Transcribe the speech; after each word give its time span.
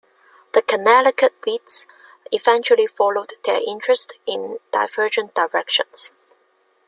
The 0.53 0.63
Connecticut 0.63 1.35
Wits 1.45 1.85
eventually 2.31 2.87
followed 2.87 3.33
their 3.45 3.61
interests 3.63 4.15
in 4.25 4.57
divergent 4.73 5.35
directions. 5.35 6.11